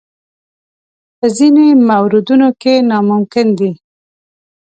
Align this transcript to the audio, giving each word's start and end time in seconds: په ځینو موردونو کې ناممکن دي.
په 1.17 1.25
ځینو 1.37 1.63
موردونو 1.89 2.47
کې 2.61 2.73
ناممکن 2.89 3.47
دي. 3.59 3.71